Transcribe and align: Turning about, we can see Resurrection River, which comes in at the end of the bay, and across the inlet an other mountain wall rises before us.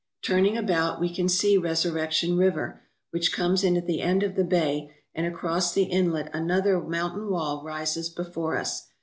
Turning 0.23 0.57
about, 0.57 0.99
we 0.99 1.13
can 1.13 1.29
see 1.29 1.59
Resurrection 1.59 2.35
River, 2.35 2.81
which 3.11 3.31
comes 3.31 3.63
in 3.63 3.77
at 3.77 3.85
the 3.85 4.01
end 4.01 4.23
of 4.23 4.33
the 4.33 4.43
bay, 4.43 4.89
and 5.13 5.27
across 5.27 5.75
the 5.75 5.83
inlet 5.83 6.27
an 6.33 6.49
other 6.49 6.81
mountain 6.81 7.29
wall 7.29 7.61
rises 7.63 8.09
before 8.09 8.57
us. 8.57 8.87